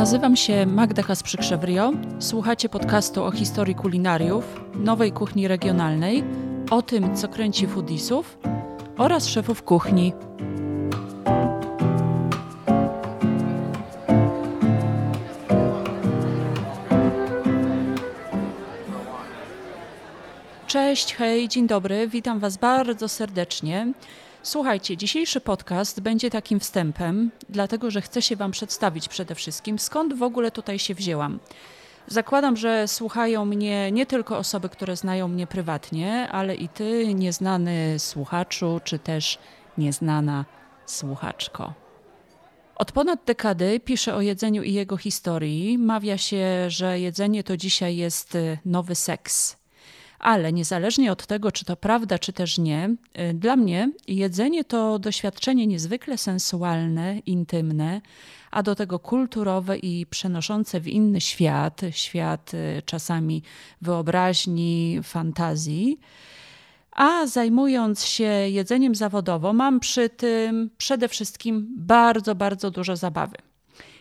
[0.00, 1.92] Nazywam się Magda Kasprzykrzewrio.
[2.18, 6.24] Słuchacie podcastu o historii kulinariów, nowej kuchni regionalnej,
[6.70, 8.38] o tym, co kręci foodisów
[8.98, 10.12] oraz szefów kuchni.
[20.66, 23.92] Cześć, hej, dzień dobry, witam Was bardzo serdecznie.
[24.42, 30.14] Słuchajcie, dzisiejszy podcast będzie takim wstępem, dlatego że chcę się Wam przedstawić przede wszystkim, skąd
[30.14, 31.38] w ogóle tutaj się wzięłam.
[32.06, 37.98] Zakładam, że słuchają mnie nie tylko osoby, które znają mnie prywatnie, ale i ty, nieznany
[37.98, 39.38] słuchaczu, czy też
[39.78, 40.44] nieznana
[40.86, 41.72] słuchaczko.
[42.76, 45.78] Od ponad dekady piszę o jedzeniu i jego historii.
[45.78, 49.59] Mawia się, że jedzenie to dzisiaj jest nowy seks.
[50.20, 52.96] Ale niezależnie od tego, czy to prawda, czy też nie,
[53.30, 58.00] y, dla mnie jedzenie to doświadczenie niezwykle sensualne, intymne,
[58.50, 63.42] a do tego kulturowe i przenoszące w inny świat, świat y, czasami
[63.82, 66.00] wyobraźni, fantazji.
[66.92, 73.36] A zajmując się jedzeniem zawodowo, mam przy tym przede wszystkim bardzo, bardzo dużo zabawy.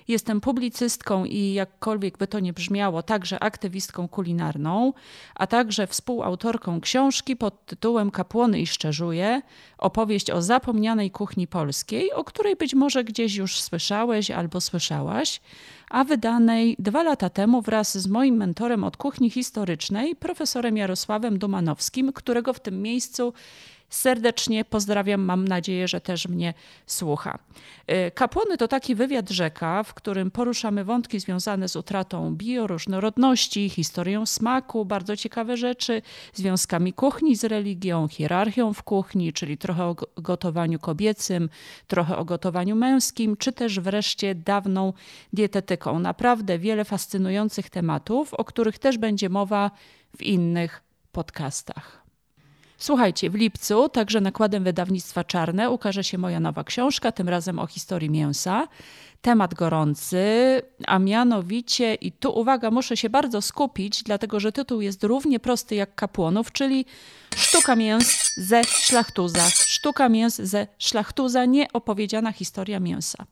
[0.10, 4.94] Jestem publicystką i jakkolwiek by to nie brzmiało, także aktywistką kulinarną,
[5.36, 9.42] a także współautorką książki pod tytułem Kapłony i Szczerzuje,
[9.78, 15.42] opowieść o zapomnianej kuchni polskiej, o której być może gdzieś już słyszałeś albo słyszałaś,
[15.90, 22.14] a wydanej dwa lata temu wraz z moim mentorem od kuchni historycznej, profesorem Jarosławem Dumanowskim,
[22.14, 23.34] którego w tym miejscu
[23.90, 25.22] serdecznie pozdrawiam.
[25.22, 26.54] Mam nadzieję, że też mnie
[26.86, 27.40] słucha.
[28.08, 34.26] Y, Kapłony to taki wywiad rzeka, w którym poruszamy wątki związane z utratą bioróżnorodności, historią
[34.26, 36.02] smaku, bardzo ciekawe rzeczy,
[36.34, 41.50] związkami kuchni z religią, hierarchią w kuchni, czyli trochę o gotowaniu kobiecym,
[41.88, 44.94] trochę o gotowaniu męskim, czy też wreszcie dawną
[45.34, 45.79] dietetyką.
[45.86, 49.72] Naprawdę wiele fascynujących tematów, o których też będzie mowa
[50.18, 52.00] w innych podcastach.
[52.78, 57.68] Słuchajcie, w lipcu, także nakładem wydawnictwa Czarne, ukaże się moja nowa książka, tym razem o
[57.68, 58.68] historii mięsa.
[59.22, 60.22] Temat gorący,
[60.88, 65.76] a mianowicie, i tu uwaga, muszę się bardzo skupić, dlatego że tytuł jest równie prosty
[65.76, 66.86] jak kapłonów, czyli
[67.36, 69.50] Sztuka mięs ze szlachtuza.
[69.50, 73.26] Sztuka mięs ze szlachtuza, nieopowiedziana historia mięsa.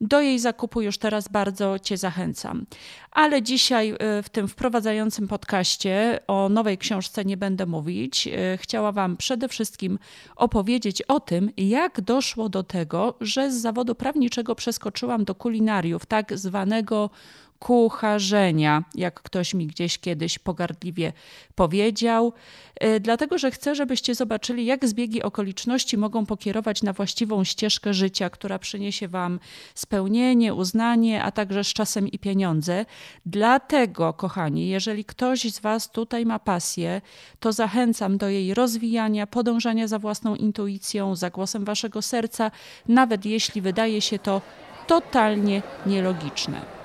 [0.00, 2.66] Do jej zakupu już teraz bardzo Cię zachęcam.
[3.10, 8.26] Ale dzisiaj y, w tym wprowadzającym podcaście o nowej książce nie będę mówić.
[8.26, 9.98] Y, chciała Wam przede wszystkim
[10.36, 16.38] opowiedzieć o tym, jak doszło do tego, że z zawodu prawniczego przeskoczyłam do kulinariów, tak
[16.38, 17.10] zwanego
[17.58, 21.12] kucharzenia, jak ktoś mi gdzieś kiedyś pogardliwie
[21.54, 22.32] powiedział,
[22.74, 28.30] e, dlatego że chcę, żebyście zobaczyli, jak zbiegi okoliczności mogą pokierować na właściwą ścieżkę życia,
[28.30, 29.40] która przyniesie Wam
[29.74, 32.86] spełnienie, uznanie, a także z czasem i pieniądze.
[33.26, 37.00] Dlatego, kochani, jeżeli ktoś z Was tutaj ma pasję,
[37.40, 42.50] to zachęcam do jej rozwijania, podążania za własną intuicją, za głosem Waszego serca,
[42.88, 44.42] nawet jeśli wydaje się to
[44.86, 46.75] totalnie nielogiczne.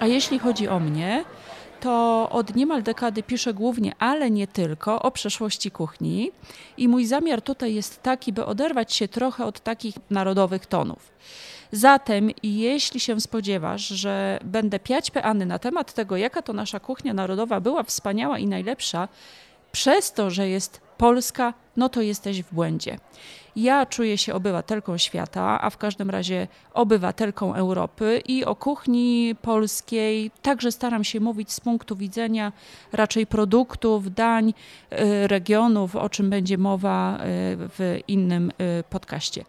[0.00, 1.24] A jeśli chodzi o mnie,
[1.80, 6.30] to od niemal dekady piszę głównie, ale nie tylko, o przeszłości kuchni.
[6.76, 11.12] I mój zamiar tutaj jest taki, by oderwać się trochę od takich narodowych tonów.
[11.72, 17.14] Zatem, jeśli się spodziewasz, że będę piać peany na temat tego, jaka to nasza kuchnia
[17.14, 19.08] narodowa była wspaniała i najlepsza,
[19.72, 22.98] przez to, że jest polska, no to jesteś w błędzie.
[23.56, 30.30] Ja czuję się obywatelką świata, a w każdym razie obywatelką Europy i o kuchni polskiej
[30.42, 32.52] także staram się mówić z punktu widzenia
[32.92, 34.48] raczej produktów, dań,
[34.92, 37.20] y, regionów, o czym będzie mowa y,
[37.58, 39.44] w innym y, podcaście.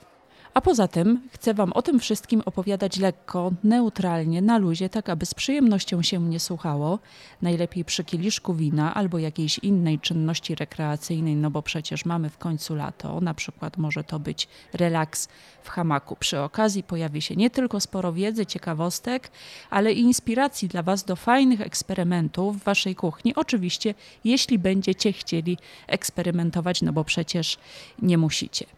[0.58, 5.26] A poza tym chcę Wam o tym wszystkim opowiadać lekko, neutralnie, na luzie, tak aby
[5.26, 7.00] z przyjemnością się mnie słuchało.
[7.42, 12.76] Najlepiej przy kieliszku wina albo jakiejś innej czynności rekreacyjnej, no bo przecież mamy w końcu
[12.76, 13.22] lato.
[13.22, 15.28] Na przykład może to być relaks
[15.64, 16.16] w hamaku.
[16.16, 19.32] Przy okazji pojawi się nie tylko sporo wiedzy, ciekawostek,
[19.70, 23.36] ale i inspiracji dla Was do fajnych eksperymentów w Waszej kuchni.
[23.36, 23.94] Oczywiście,
[24.24, 25.58] jeśli będziecie chcieli
[25.88, 27.58] eksperymentować, no bo przecież
[28.02, 28.77] nie musicie.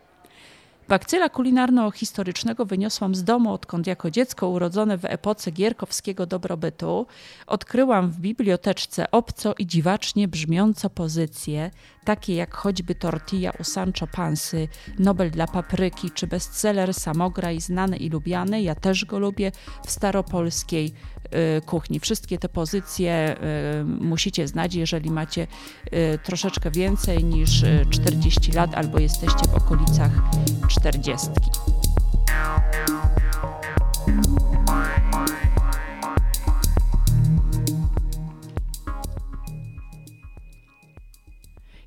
[0.90, 7.08] Bakcyla kulinarno-historycznego wyniosłam z domu, odkąd jako dziecko urodzone w epoce gierkowskiego dobrobytu
[7.48, 11.72] odkryłam w biblioteczce obco i dziwacznie brzmiąco pozycje,
[12.10, 14.68] takie jak choćby tortilla u Sancho Pansy,
[15.00, 19.52] Nobel dla papryki czy bestseller Samograj, znane i lubiane, ja też go lubię,
[19.86, 20.94] w staropolskiej
[21.58, 22.00] y, kuchni.
[22.00, 23.36] Wszystkie te pozycje
[23.82, 25.48] y, musicie znać, jeżeli macie
[25.94, 30.12] y, troszeczkę więcej niż 40 lat albo jesteście w okolicach
[30.68, 31.28] 40.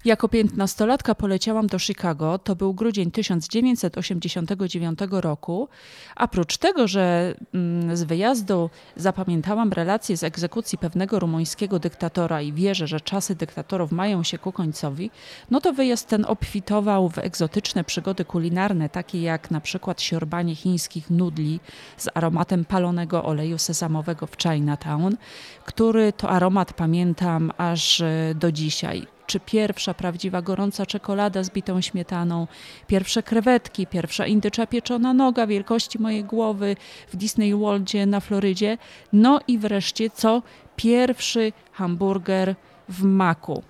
[0.04, 5.68] Jako piętnastolatka poleciałam do Chicago, to był grudzień 1989 roku.
[6.16, 12.52] A prócz tego, że mm, z wyjazdu zapamiętałam relacje z egzekucji pewnego rumuńskiego dyktatora i
[12.52, 15.10] wierzę, że czasy dyktatorów mają się ku końcowi,
[15.50, 21.10] no to wyjazd ten obfitował w egzotyczne przygody kulinarne, takie jak na przykład siorbanie chińskich
[21.10, 21.60] nudli
[21.96, 25.16] z aromatem palonego oleju sezamowego w Chinatown,
[25.64, 31.80] który to aromat pamiętam aż e, do dzisiaj czy pierwsza prawdziwa gorąca czekolada z bitą
[31.80, 32.46] śmietaną,
[32.86, 36.76] pierwsze krewetki, pierwsza indycza pieczona noga wielkości mojej głowy
[37.12, 38.78] w Disney Worldzie na Florydzie,
[39.12, 40.42] no i wreszcie co?
[40.76, 42.54] Pierwszy hamburger
[42.88, 43.62] w maku.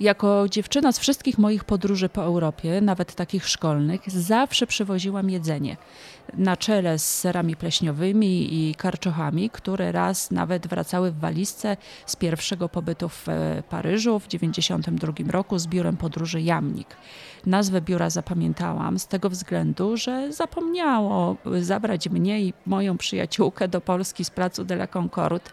[0.00, 5.76] Jako dziewczyna z wszystkich moich podróży po Europie, nawet takich szkolnych, zawsze przywoziłam jedzenie.
[6.34, 11.76] Na czele z serami pleśniowymi i karczochami, które raz nawet wracały w walizce
[12.06, 16.96] z pierwszego pobytu w e, Paryżu w 1992 roku z biurem podróży Jamnik.
[17.46, 24.24] Nazwę biura zapamiętałam z tego względu, że zapomniało zabrać mnie i moją przyjaciółkę do Polski
[24.24, 25.50] z placu de la Concorde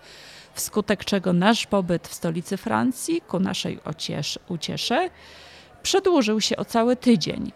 [0.53, 3.79] wskutek czego nasz pobyt w stolicy Francji, ku naszej
[4.49, 5.09] uciesze,
[5.83, 7.51] przedłużył się o cały tydzień.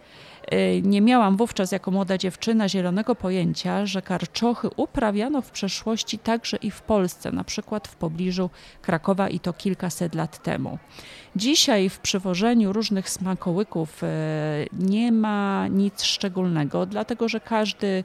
[0.52, 6.56] Y, nie miałam wówczas jako młoda dziewczyna zielonego pojęcia, że karczochy uprawiano w przeszłości także
[6.56, 8.50] i w Polsce, na przykład w pobliżu
[8.82, 10.78] Krakowa i to kilkaset lat temu.
[11.36, 14.06] Dzisiaj w przywożeniu różnych smakołyków y,
[14.72, 18.04] nie ma nic szczególnego, dlatego że każdy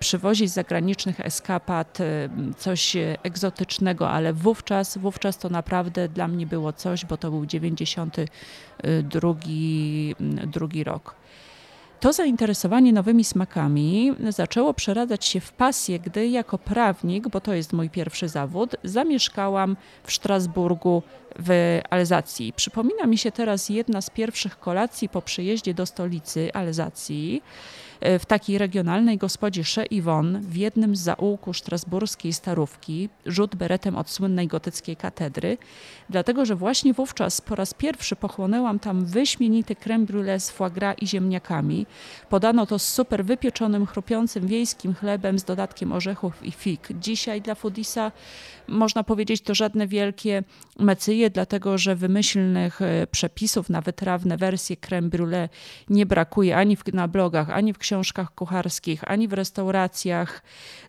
[0.00, 6.72] przywozić z zagranicznych eskapad y, coś egzotycznego, ale wówczas, wówczas to naprawdę dla mnie było
[6.72, 9.34] coś, bo to był 92
[10.46, 11.14] drugi rok.
[12.00, 17.72] To zainteresowanie nowymi smakami zaczęło przeradzać się w pasję, gdy jako prawnik, bo to jest
[17.72, 21.02] mój pierwszy zawód, zamieszkałam w Strasburgu
[21.38, 22.52] w Alzacji.
[22.52, 27.42] Przypomina mi się teraz jedna z pierwszych kolacji po przyjeździe do stolicy Alzacji
[28.00, 34.10] w takiej regionalnej gospodzie Chez Yvonne w jednym z zaułku strasburskiej starówki, rzut beretem od
[34.10, 35.58] słynnej gotyckiej katedry,
[36.10, 40.96] dlatego że właśnie wówczas po raz pierwszy pochłonęłam tam wyśmienity creme brulee z foie gras
[41.00, 41.86] i ziemniakami.
[42.28, 46.88] Podano to z super wypieczonym, chrupiącym wiejskim chlebem z dodatkiem orzechów i fig.
[47.00, 48.12] Dzisiaj dla foodisa
[48.68, 50.42] można powiedzieć to żadne wielkie
[50.78, 55.48] mecyje, dlatego że wymyślnych e, przepisów na wytrawne wersje creme brulee
[55.90, 60.42] nie brakuje ani w, na blogach, ani w książkach kucharskich, ani w restauracjach.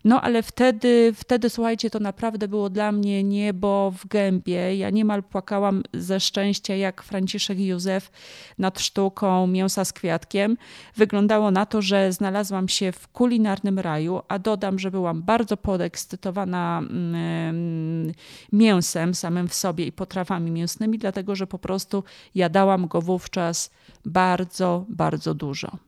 [0.04, 4.76] No ale wtedy, wtedy słuchajcie, to naprawdę było dla mnie niebo w gębie.
[4.76, 8.10] Ja niemal płakałam ze szczęścia jak Franciszek Józef
[8.58, 10.56] nad sztuką mięsa z kwiatkiem.
[10.96, 16.78] Wyglądało na to, że znalazłam się w kulinarnym raju, a dodam, że byłam bardzo podekscytowana
[16.78, 18.12] mm,
[18.52, 22.04] mięsem samym w sobie i potrawami mięsnymi, dlatego że po prostu
[22.34, 23.70] jadałam go wówczas
[24.04, 25.87] bardzo, bardzo dużo.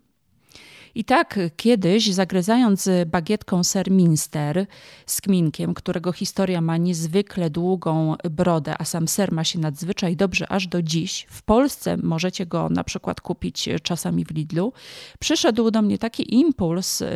[0.95, 4.67] I tak kiedyś, zagryzając bagietką ser Minster
[5.07, 10.53] z kminkiem, którego historia ma niezwykle długą brodę, a sam ser ma się nadzwyczaj dobrze
[10.53, 14.73] aż do dziś, w Polsce możecie go na przykład kupić czasami w Lidlu,
[15.19, 17.07] przyszedł do mnie taki impuls, y,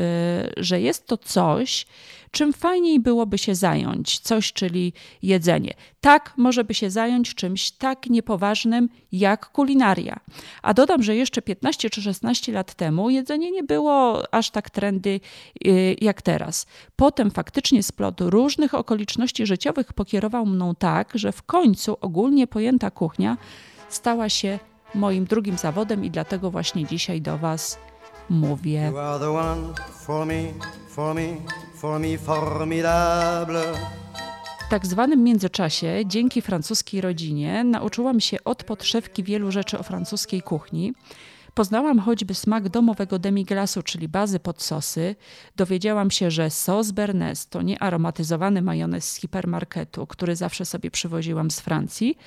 [0.56, 1.86] że jest to coś,
[2.30, 5.74] czym fajniej byłoby się zająć, coś, czyli jedzenie.
[6.04, 10.20] Tak, może by się zająć czymś tak niepoważnym jak kulinaria.
[10.62, 15.20] A dodam, że jeszcze 15 czy 16 lat temu jedzenie nie było aż tak trendy
[15.66, 16.66] y, jak teraz.
[16.96, 23.36] Potem faktycznie splot różnych okoliczności życiowych pokierował mną tak, że w końcu ogólnie pojęta kuchnia
[23.88, 24.58] stała się
[24.94, 27.78] moim drugim zawodem i dlatego właśnie dzisiaj do Was
[28.30, 28.88] mówię.
[28.92, 29.74] You are the one
[30.06, 30.42] for me,
[30.88, 31.36] for me,
[31.80, 33.62] for me formidable.
[34.74, 40.92] Tak zwanym międzyczasie, dzięki francuskiej rodzinie, nauczyłam się od podszewki wielu rzeczy o francuskiej kuchni.
[41.54, 45.16] Poznałam choćby smak domowego demiglasu, czyli bazy pod sosy.
[45.56, 51.50] Dowiedziałam się, że sos Bernes to nie aromatyzowany majonez z hipermarketu, który zawsze sobie przywoziłam
[51.50, 52.18] z Francji,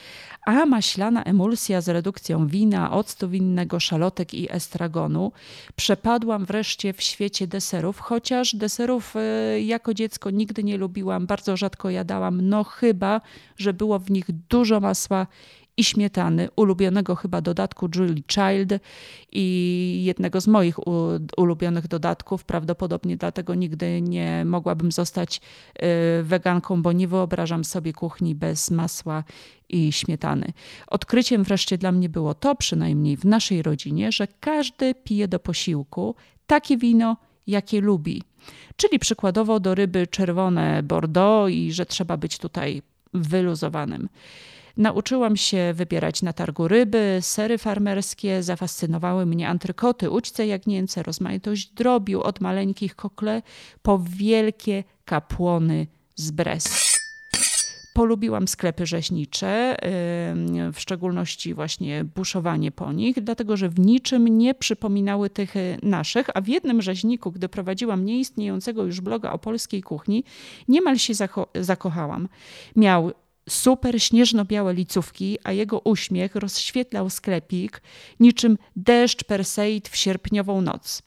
[0.46, 5.32] a maślana emulsja z redukcją wina, octu winnego, szalotek i estragonu.
[5.76, 11.90] Przepadłam wreszcie w świecie deserów, chociaż deserów e, jako dziecko nigdy nie lubiłam, bardzo rzadko
[11.90, 13.22] jadałam, no chyba,
[13.58, 15.28] że było w nich dużo masła
[15.78, 18.82] i śmietany, ulubionego chyba dodatku Julie Child
[19.32, 20.76] i jednego z moich
[21.38, 22.44] ulubionych dodatków.
[22.44, 29.24] Prawdopodobnie dlatego nigdy nie mogłabym zostać y, weganką, bo nie wyobrażam sobie kuchni bez masła
[29.70, 30.54] i śmietany.
[30.88, 36.16] Odkryciem wreszcie dla mnie było to, przynajmniej w naszej rodzinie, że każdy pije do posiłku
[36.48, 37.18] takie wino,
[37.48, 38.24] jakie lubi.
[38.76, 42.82] Czyli przykładowo do ryby czerwone Bordeaux i że trzeba być tutaj
[43.14, 44.10] wyluzowanym.
[44.78, 52.22] Nauczyłam się wybierać na targu ryby, sery farmerskie, zafascynowały mnie antrykoty, ućce jagnięce, rozmaitość drobiu,
[52.22, 53.42] od maleńkich kokle
[53.82, 56.98] po wielkie kapłony z Brest.
[57.94, 59.78] Polubiłam sklepy rzeźnicze,
[60.74, 66.28] w szczególności właśnie buszowanie po nich, dlatego że w niczym nie przypominały tych y, naszych,
[66.34, 70.24] a w jednym rzeźniku, gdy prowadziłam nieistniejącego już bloga o polskiej kuchni,
[70.68, 72.30] niemal się zako zakochałam.
[72.76, 73.12] Miał
[73.50, 77.82] super śnieżno-białe licówki, a jego uśmiech rozświetlał sklepik
[78.20, 81.02] niczym deszcz Perseid w sierpniową noc.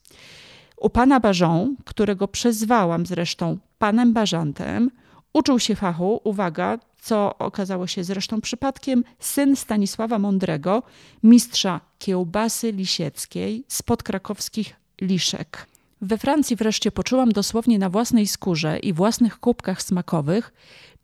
[0.76, 4.90] U pana Barzon, którego przezwałam zresztą panem Bażantem,
[5.32, 10.82] uczył się fachu, uwaga, co okazało się zresztą przypadkiem, syn Stanisława Mądrego,
[11.22, 15.66] mistrza kiełbasy lisieckiej spod krakowskich Liszek.
[16.00, 20.52] We Francji wreszcie poczułam dosłownie na własnej skórze i własnych kubkach smakowych,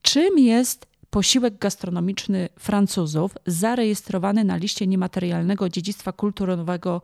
[0.02, 0.86] czym jest
[1.16, 7.02] posiłek gastronomiczny Francuzów zarejestrowany na liście niematerialnego dziedzictwa kulturowego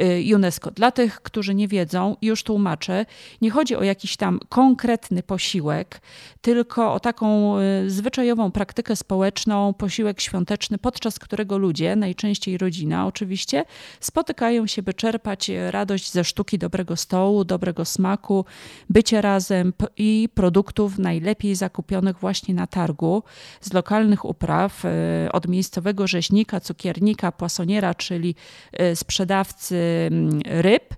[0.00, 0.70] y, UNESCO.
[0.70, 3.06] Dla tych, którzy nie wiedzą, już tłumaczę,
[3.40, 6.00] nie chodzi o jakiś tam konkretny posiłek,
[6.40, 13.64] tylko o taką y, zwyczajową praktykę społeczną, posiłek świąteczny, podczas którego ludzie, najczęściej rodzina oczywiście,
[14.00, 18.44] spotykają się, by czerpać radość ze sztuki dobrego stołu, dobrego smaku,
[18.90, 23.22] bycie razem i produktów najlepiej zakupionych właśnie na targu
[23.60, 24.88] z lokalnych upraw, e,
[25.32, 28.34] od miejscowego rzeźnika, cukiernika, płasoniera, czyli
[28.72, 29.76] e, sprzedawcy
[30.10, 30.94] mm, ryb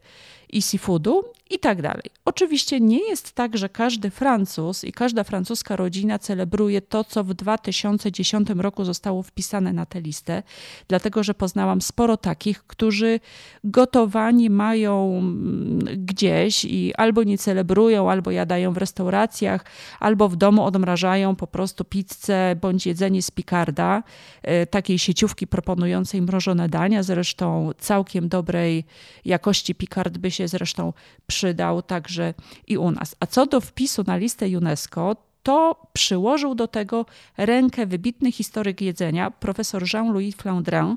[0.53, 2.03] i seafoodu i tak dalej.
[2.25, 7.35] Oczywiście nie jest tak, że każdy Francuz i każda francuska rodzina celebruje to, co w
[7.35, 10.43] 2010 roku zostało wpisane na tę listę,
[10.89, 13.21] dlatego że poznałam sporo takich, którzy
[13.65, 19.65] gotowanie mają mm, gdzieś i albo nie celebrują, albo jadają w restauracjach,
[20.01, 24.03] albo w domu odmrażają po prostu pizzę bądź jedzenie z Picarda,
[24.43, 28.85] e, takiej sieciówki proponującej mrożone dania, zresztą całkiem dobrej
[29.25, 30.93] jakości Picard by się zresztą
[31.37, 32.35] przydał także
[32.67, 33.17] i u nas.
[33.21, 39.31] A co do wpisu na listę UNESCO, to przyłożył do tego rękę wybitny historyk jedzenia,
[39.31, 40.97] profesor Jean-Louis Flandrin.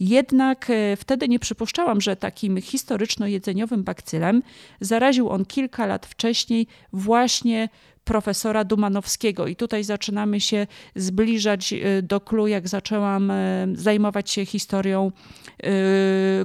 [0.00, 4.42] Jednak e, wtedy nie przypuszczałam, że takim historyczno-jedzeniowym bakcylem
[4.80, 7.68] zaraził on kilka lat wcześniej właśnie
[8.04, 9.46] profesora Dumanowskiego.
[9.46, 15.12] I tutaj zaczynamy się zbliżać y, do klu, jak zaczęłam y, zajmować się historią
[15.64, 15.66] y,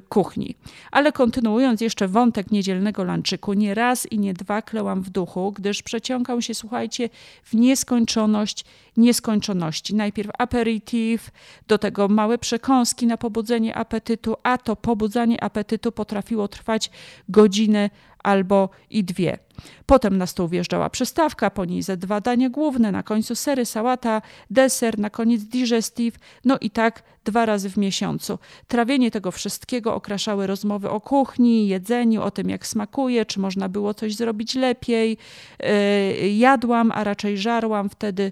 [0.09, 0.55] kuchni.
[0.91, 5.83] Ale kontynuując jeszcze wątek niedzielnego lanczyku, nie raz i nie dwa klełam w duchu, gdyż
[5.83, 7.09] przeciągał się, słuchajcie,
[7.43, 8.65] w nieskończoność
[8.99, 9.95] nieskończoności.
[9.95, 11.31] Najpierw aperitif,
[11.67, 16.91] do tego małe przekąski na pobudzenie apetytu, a to pobudzanie apetytu potrafiło trwać
[17.29, 17.89] godzinę
[18.23, 19.37] albo i dwie.
[19.85, 24.21] Potem na stół wjeżdżała przystawka, po niej ze dwa dania główne, na końcu sery, sałata,
[24.49, 28.39] deser, na koniec digestive, no i tak dwa razy w miesiącu.
[28.67, 33.93] Trawienie tego wszystkiego okraszały rozmowy o kuchni, jedzeniu, o tym jak smakuje, czy można było
[33.93, 35.17] coś zrobić lepiej.
[35.59, 38.31] Yy, jadłam, a raczej żarłam wtedy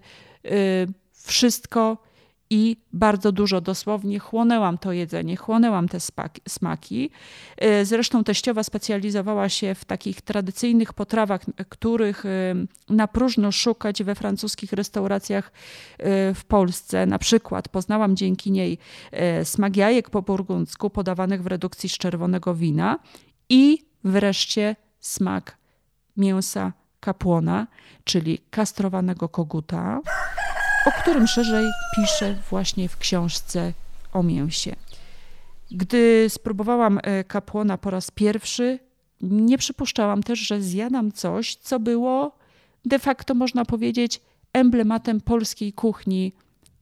[1.13, 1.97] wszystko
[2.49, 5.97] i bardzo dużo dosłownie chłonęłam to jedzenie, chłonęłam te
[6.47, 7.09] smaki.
[7.57, 12.55] E, zresztą teściowa specjalizowała się w takich tradycyjnych potrawach, których e,
[12.89, 15.51] na próżno szukać we francuskich restauracjach
[16.35, 17.05] w Polsce.
[17.05, 18.77] Na przykład poznałam dzięki niej
[19.43, 22.99] smak jajek po burgundzku podawanych w redukcji z czerwonego wina
[23.49, 25.57] i wreszcie smak
[26.17, 27.67] mięsa kapłona,
[28.03, 30.01] czyli kastrowanego koguta
[30.87, 31.65] o którym szerzej
[31.95, 33.73] piszę właśnie w książce
[34.13, 34.75] o mięsie.
[35.71, 38.79] Gdy spróbowałam e, kapłona po raz pierwszy,
[39.21, 42.37] nie przypuszczałam też, że zjadam coś, co było
[42.85, 44.21] de facto, można powiedzieć,
[44.53, 46.33] emblematem polskiej kuchni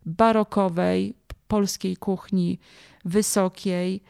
[0.05, 1.13] barokowej,
[1.47, 2.59] polskiej kuchni
[3.05, 4.01] wysokiej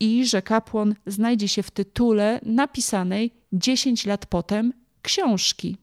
[0.00, 4.72] i że kapłon znajdzie się w tytule napisanej 10 lat potem
[5.02, 5.76] książki.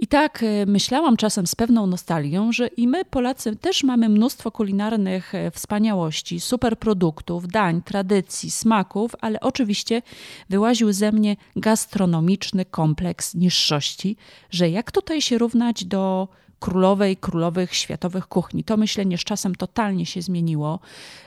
[0.00, 4.50] I tak e, myślałam czasem z pewną nostalgią, że i my, Polacy, też mamy mnóstwo
[4.50, 10.02] kulinarnych e, wspaniałości, superproduktów, dań, tradycji, smaków, ale oczywiście
[10.48, 14.16] wyłaził ze mnie gastronomiczny kompleks niższości,
[14.50, 16.28] że jak tutaj się równać do
[16.60, 18.64] królowej, królowych światowych kuchni.
[18.64, 20.80] To myślenie z czasem totalnie się zmieniło.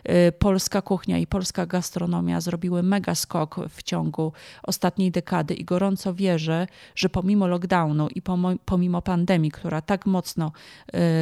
[0.10, 4.34] Y, polska kuchnia i polska gastronomia zrobiły mega skok w ciągu
[4.64, 8.22] ostatniej dekady i gorąco wierzę, że pomimo lockdownu i
[8.66, 10.52] pomimo pandemii, która tak mocno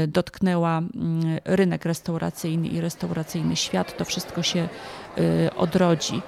[0.04, 4.70] y, dotknęła mm, rynek restauracyjny i restauracyjny świat, to wszystko się
[5.18, 6.22] y, odrodzi.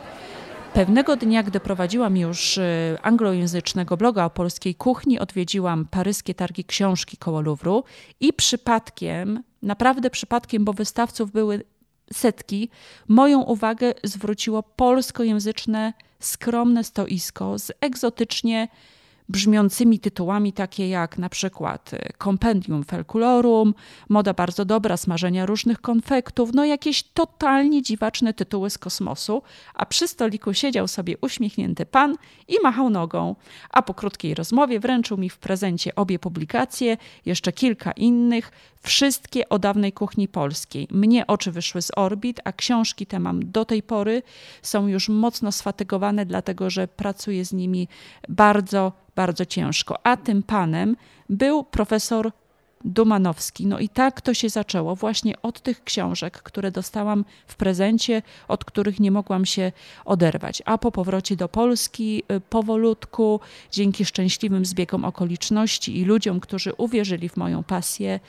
[0.73, 7.17] Pewnego dnia, gdy prowadziłam już y, anglojęzycznego bloga o polskiej kuchni, odwiedziłam paryskie targi książki
[7.17, 7.83] koło Louvru
[8.19, 11.63] i przypadkiem naprawdę przypadkiem, bo wystawców były
[12.13, 12.69] setki,
[13.07, 18.67] moją uwagę zwróciło polskojęzyczne, skromne stoisko z egzotycznie
[19.31, 21.91] brzmiącymi tytułami, takie jak na przykład
[22.23, 23.73] Compendium Felkulorum,
[24.09, 29.41] Moda bardzo dobra, smażenia różnych konfektów, no jakieś totalnie dziwaczne tytuły z kosmosu,
[29.73, 32.15] a przy stoliku siedział sobie uśmiechnięty pan
[32.47, 33.35] i machał nogą,
[33.69, 39.59] a po krótkiej rozmowie wręczył mi w prezencie obie publikacje, jeszcze kilka innych, wszystkie o
[39.59, 40.87] dawnej kuchni polskiej.
[40.91, 44.21] Mnie oczy wyszły z orbit, a książki te mam do tej pory,
[44.61, 47.87] są już mocno sfatygowane, dlatego że pracuję z nimi
[48.29, 49.01] bardzo, bardzo
[49.47, 49.99] ciężko.
[50.03, 50.95] A tym panem
[51.29, 52.31] był profesor
[52.85, 53.67] Dumanowski.
[53.67, 58.65] No i tak to się zaczęło właśnie od tych książek, które dostałam w prezencie, od
[58.65, 59.71] których nie mogłam się
[60.05, 60.61] oderwać.
[60.65, 63.39] A po powrocie do Polski y, powolutku,
[63.71, 68.19] dzięki szczęśliwym zbiegom okoliczności i ludziom, którzy uwierzyli w moją pasję,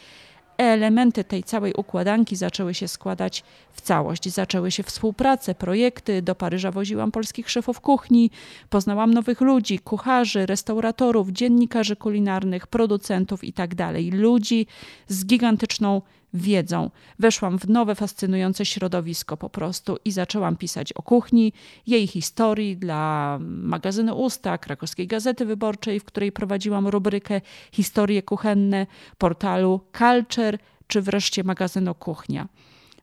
[0.64, 4.28] elementy tej całej układanki zaczęły się składać w całość.
[4.28, 6.22] Zaczęły się współprace, projekty.
[6.22, 8.30] Do Paryża woziłam polskich szefów kuchni,
[8.70, 13.76] poznałam nowych ludzi, kucharzy, restauratorów, dziennikarzy kulinarnych, producentów itd.
[13.76, 14.66] Tak ludzi
[15.08, 16.02] z gigantyczną
[16.34, 16.90] wiedzą.
[17.18, 21.52] Weszłam w nowe, fascynujące środowisko po prostu i zaczęłam pisać o kuchni,
[21.86, 27.40] jej historii dla magazynu Usta, krakowskiej Gazety Wyborczej, w której prowadziłam rubrykę
[27.72, 28.86] Historie kuchenne,
[29.18, 32.48] portalu Culture czy wreszcie magazynu Kuchnia.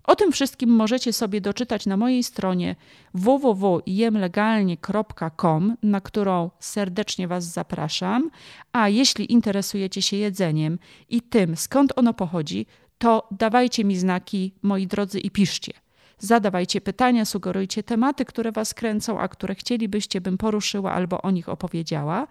[0.04, 2.76] O tym wszystkim możecie sobie doczytać na mojej stronie
[3.14, 8.30] www.jemlegalnie.com, na którą serdecznie Was zapraszam.
[8.72, 12.66] A jeśli interesujecie się jedzeniem i tym, skąd ono pochodzi,
[13.00, 15.74] to dawajcie mi znaki, moi drodzy, i piszcie.
[16.20, 21.50] Zadawajcie pytania, sugerujcie tematy, które Was kręcą, a które chcielibyście, bym poruszyła albo o nich
[21.50, 22.28] opowiedziała.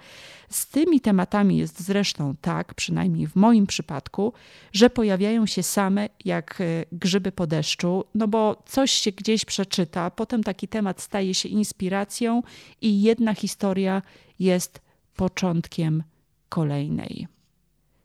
[0.49, 4.33] Z tymi tematami jest zresztą tak, przynajmniej w moim przypadku,
[4.73, 10.11] że pojawiają się same jak e, grzyby po deszczu, no bo coś się gdzieś przeczyta,
[10.11, 12.43] potem taki temat staje się inspiracją
[12.81, 14.03] i jedna historia
[14.39, 14.81] jest
[15.17, 16.03] początkiem
[16.49, 17.38] kolejnej.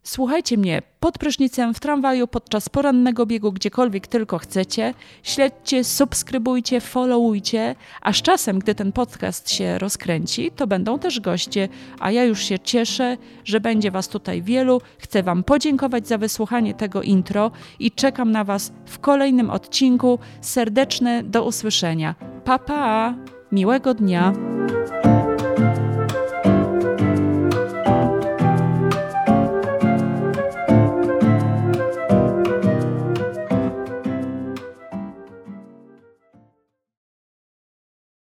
[0.05, 4.93] Słuchajcie mnie pod prysznicem, w tramwaju, podczas porannego biegu, gdziekolwiek tylko chcecie.
[5.23, 11.69] Śledźcie, subskrybujcie, followujcie, a z czasem, gdy ten podcast się rozkręci, to będą też goście,
[11.99, 14.81] a ja już się cieszę, że będzie Was tutaj wielu.
[14.97, 20.19] Chcę Wam podziękować za wysłuchanie tego intro i czekam na Was w kolejnym odcinku.
[20.41, 22.15] Serdeczne do usłyszenia.
[22.45, 23.15] Pa, pa!
[23.51, 24.33] Miłego dnia!